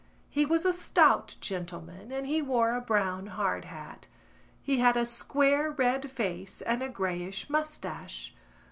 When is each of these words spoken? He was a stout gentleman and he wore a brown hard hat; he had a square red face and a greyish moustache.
He 0.31 0.47
was 0.47 0.65
a 0.65 0.73
stout 0.73 1.37
gentleman 1.41 2.11
and 2.11 2.25
he 2.25 2.41
wore 2.41 2.73
a 2.75 2.81
brown 2.81 3.27
hard 3.27 3.65
hat; 3.65 4.07
he 4.63 4.79
had 4.79 4.97
a 4.97 5.05
square 5.05 5.69
red 5.69 6.09
face 6.09 6.59
and 6.63 6.81
a 6.81 6.89
greyish 6.89 7.51
moustache. 7.51 8.33